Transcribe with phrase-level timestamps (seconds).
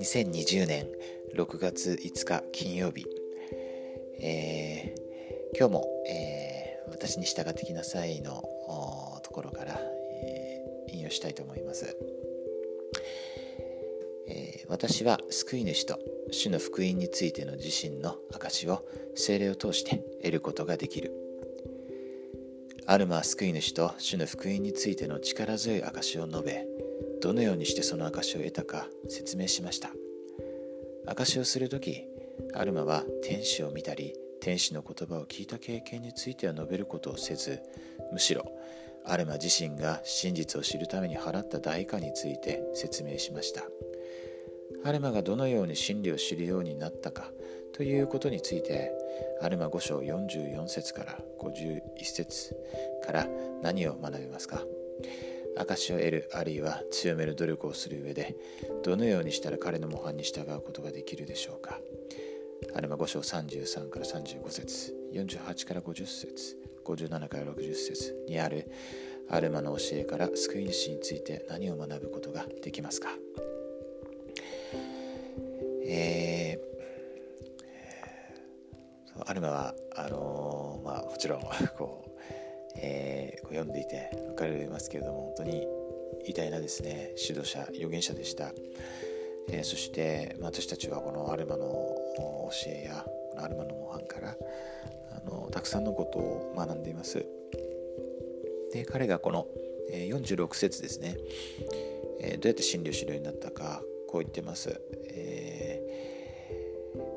[0.00, 0.86] 2020年
[1.36, 3.04] 6月5日金曜日、
[4.22, 8.42] えー、今日も、えー、私に従ってきなさいの
[9.22, 9.78] ところから、
[10.24, 11.94] えー、引用したいと思います、
[14.28, 15.98] えー、私は救い主と
[16.30, 21.21] 主の福音についての自身の証を精霊を通して得ることができる。
[22.86, 26.66] アルマは救い主と主の福音についての力強い証を述べ
[27.20, 29.90] どのようにしてその証を得たか説明しました。
[31.06, 32.04] 証をする時
[32.54, 37.60] アルマは天使を見たり天使の言葉を聞いた経験については述べることをせず
[38.12, 38.44] むしろ
[39.04, 43.62] アルマ自身が真実を知るために払った代価について説明しました。
[44.84, 47.30] アルマがどのように真理を知るようになったか
[47.72, 48.90] ということについて
[49.40, 52.56] アルマ5章44節から51節
[53.04, 53.26] から
[53.62, 54.62] 何を学びますか？
[55.56, 58.34] 証を得るあるいは強める努力をする上で
[58.84, 61.78] どのようにしたら彼の模範に従うことができるでしょうか？
[62.74, 68.70] アルマ5章33から35節48から50節57から60節にある
[69.28, 73.08] アルマの教えから救い主について何を学ぶことができますか？
[75.84, 76.41] えー、
[79.26, 81.42] アルマはあのー、まあもちろん
[81.76, 82.12] こう
[82.76, 85.66] えー、読んでいて分かりますけれども本当に
[86.26, 88.52] 偉大なですね指導者預言者でした、
[89.48, 94.36] えー、そして、まあ、私たちはこのアルマの教えやこのアルマの模範から
[95.16, 97.24] あのたくさんのことを学んでいます。
[98.72, 99.46] で彼がこの、
[99.90, 101.18] え、46節ですね、
[102.20, 105.71] え、どうやって真理を知るようになったかこう言ってます、え、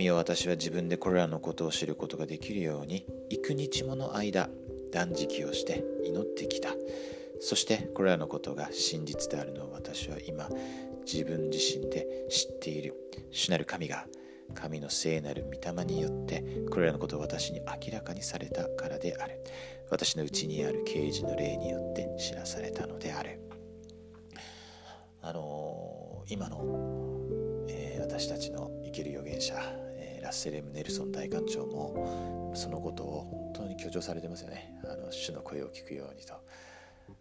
[0.00, 4.48] 身を私は自分でこれらのことを知ることができるように幾日もの間
[4.92, 6.70] 断食をして祈ってきた。
[7.38, 10.48] そしてこれらのことが真実であるのを私は今
[11.04, 12.94] 自分自身で知っている。
[13.30, 14.06] 主なる神が
[14.54, 19.38] 神の聖なる御霊によってこれらのことを私に明らかにされたからである。
[19.90, 23.38] 私のうちにある啓示の霊によって知らされたのである。
[25.20, 26.64] あのー、今の、
[27.68, 29.89] えー、私たちの生きる預言者
[30.20, 34.74] ラッセレム・ネルソン大官長もそのことを本当に強調されてますよね。
[34.84, 36.34] あの主の声を聞くようにと。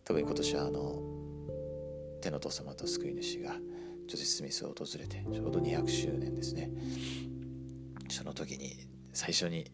[0.03, 1.01] 特に今年はあの
[2.21, 3.55] 天の父様と救い主が
[4.07, 6.69] ジョセフ・スミスを訪れてちょうど200周年ですね。
[8.09, 9.71] その時に最初に、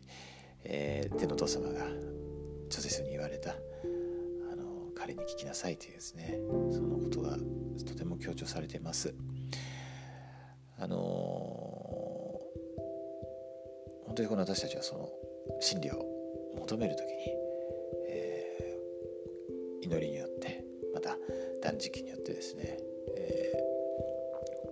[0.63, 1.85] えー、天の父様が
[2.69, 6.37] ジョセフに言われたあの彼に聞きなさいというですね
[6.71, 7.37] そのことが
[7.85, 9.13] とても強調されてます。
[10.77, 11.74] あの
[14.15, 15.09] 本当にこの私たちはその
[15.59, 16.01] 真理を
[16.57, 17.09] 求める時に、
[18.07, 21.17] えー、祈りによってまた
[21.61, 22.77] 断食によってですね、
[23.17, 23.51] え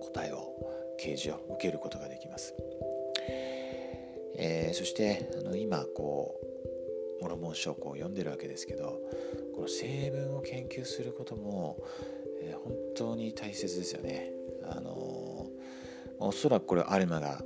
[0.00, 0.54] 答えを
[0.98, 2.54] 啓示を受けることができます、
[4.38, 6.40] えー、そしてあの今こ
[7.20, 8.98] うモロモン書をこう読んでるわけですけど
[9.54, 11.76] この成分を研究することも、
[12.40, 14.32] えー、本当に大切ですよね。
[14.70, 15.50] あの
[16.18, 17.42] おそらくこれアルマが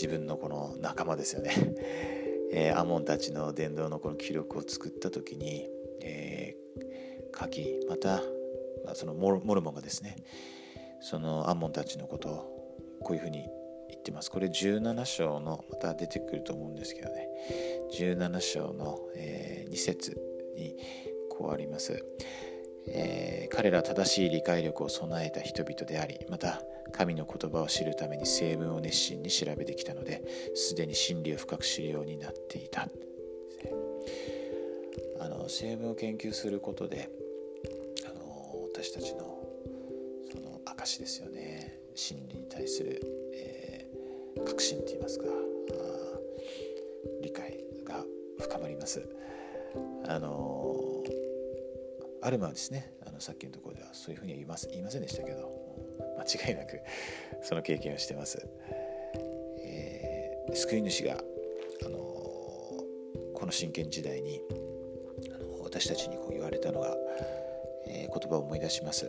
[0.00, 1.52] 自分のこの仲間ですよね、
[2.52, 5.68] えー、アモンたちの伝道のこの記録を作った時に、
[6.00, 8.22] えー、書きまた、
[8.82, 10.16] まあ、そのモルモンがですね
[11.02, 13.46] そのアモンたちのことをこういうふうに
[13.90, 14.30] 言ってます。
[14.30, 17.28] これ17章のまた出てくると思うんですけどね。
[17.92, 20.18] 17章の、えー、2節
[20.56, 20.76] に
[21.28, 22.02] こうあります。
[22.88, 30.22] えー、彼ら正しい理解力を備えた人々でありまた神の言葉を知るために成分を熱心に調べてきたので
[30.54, 32.88] すでに真理を深く知るようになっていた。
[35.20, 37.10] あの成分を研究することで
[38.08, 39.38] あの私たちの
[40.32, 41.78] その証ですよね。
[41.94, 43.00] 真理に対する、
[43.34, 45.26] えー、確信といいますか。
[47.22, 48.04] 理解が
[48.38, 49.06] 深まります。
[50.06, 51.04] あの
[52.22, 55.50] アルマはですねあのさっきのところではそういうふうには言います言いませんでしたけど
[56.18, 56.80] 間違いなく
[57.42, 58.46] その経験をしてます、
[59.64, 61.14] えー、救い主が、
[61.84, 64.40] あのー、この真剣時代に、
[65.34, 66.94] あのー、私たちにこう言われたのが、
[67.86, 69.08] えー、言葉を思い出します、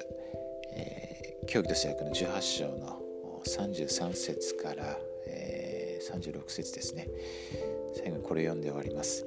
[0.73, 3.01] えー、と制約の18章の
[3.45, 4.97] 33節から、
[5.27, 7.07] えー、36節ですね。
[7.95, 9.25] 最後にこれを読んで終わります。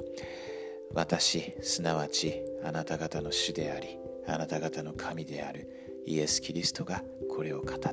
[0.94, 3.98] 私すなわちあなた方の主であり
[4.28, 5.68] あなた方の神である
[6.06, 7.02] イエス・キリストが
[7.34, 7.92] これを語った。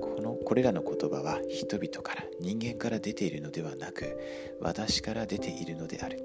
[0.00, 4.18] このこれらの言葉は人々から人間から出ているのではなく
[4.60, 6.18] 私から出ているのである。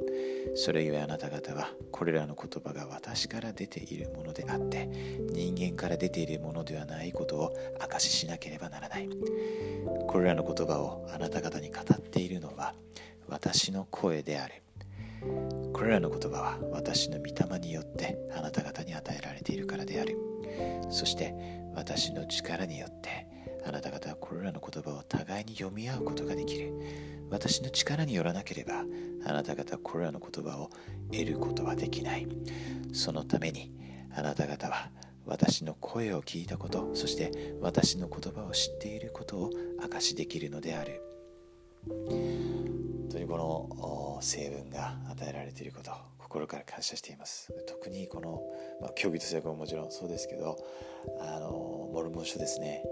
[0.55, 9.07] それゆえあなた方はこれらの言葉が私から出ているものであって人間から出ているものではないことを証ししなければならない。
[10.07, 12.73] これらの言葉をあなた方に語っているのは
[13.27, 14.63] 私の声である
[15.73, 20.17] これらの言葉は私の御霊によってあなた方に与えられているからである。
[20.89, 21.33] そして
[21.75, 23.27] 私の力によって
[23.65, 26.73] あなた方はこれらの言葉を互いに読み合うことができる。
[27.29, 28.83] 私の力によらなければ
[29.25, 30.71] あなた方はこれらの言葉を
[31.11, 32.27] 得ることはできない。
[32.91, 33.71] そのために
[34.15, 34.89] あなた方は
[35.25, 39.51] 私の声を聞いたことそして私の言葉を知っていることを
[39.83, 41.01] 証しできるのである。
[41.87, 43.69] 本当にこの
[44.21, 47.51] 成分が与えられていること心から感謝しています。
[47.67, 48.41] 特にこの、
[48.81, 50.57] まあ、競技と制約ももちろんそうですけど
[51.19, 52.83] あのモルモン書ですね、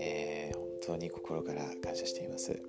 [0.00, 2.60] えー、本当に心から感謝しています。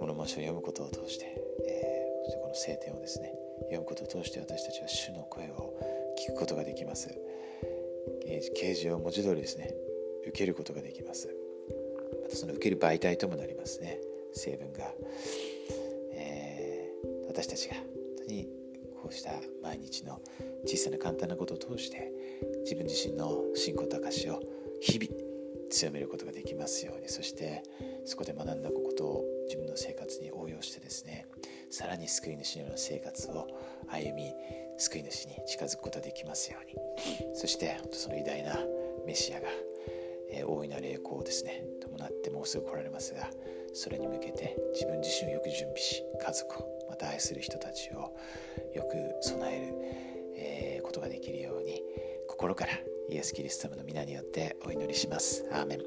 [0.00, 1.26] モルモン書を読むことを通して、
[1.66, 3.34] えー、この聖典をですね
[3.64, 5.74] 読むことを通して私たちは主の声を
[6.18, 7.08] 聞くことができます。
[8.54, 9.74] 啓示を文字通りですね
[10.26, 11.28] 受けることができます。
[12.22, 13.98] またその受ける媒体ともなりますね。
[14.32, 14.92] 成分が、
[17.30, 17.84] 私たちが本
[18.26, 18.48] 当に
[19.00, 19.30] こうした
[19.62, 20.20] 毎日の
[20.66, 22.10] 小さな簡単なことを通して
[22.64, 24.42] 自分自身の信仰と証を
[24.80, 25.12] 日々
[25.70, 27.62] 強めることができますようにそして
[28.04, 31.26] そこで学んだことを自分の生活に応用してですね
[31.70, 33.46] さらに救い主のような生活を
[33.88, 34.34] 歩み
[34.76, 38.58] 救い主に近づくことができますようにそしてその偉大な
[39.06, 39.46] メシアが、
[40.32, 43.30] えー、大いな栄光をですね伴ってもうすぐ来られますが
[43.72, 48.14] それに向けて自分自身をよく準備し家族をまた愛する人たちを
[48.74, 49.66] よく備える、
[50.36, 51.82] え、ことができるように
[52.28, 52.72] 心から
[53.08, 55.46] イエス・キリスト様の皆によってお祈りします。
[55.52, 55.80] アーメン